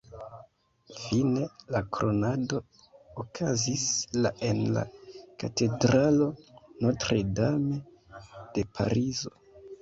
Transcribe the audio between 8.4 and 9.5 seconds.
de Parizo.